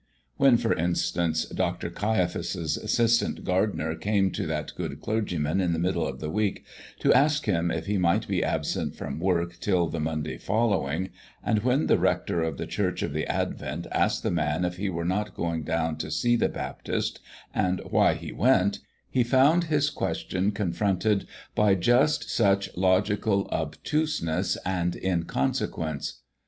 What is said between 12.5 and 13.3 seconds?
the Church of the